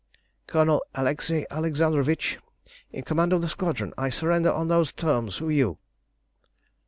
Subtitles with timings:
[0.47, 2.39] "Colonel Alexei Alexandrovitch,
[2.91, 3.93] in command of the squadron.
[3.99, 5.37] I surrender on those terms.
[5.37, 5.77] Who are you?"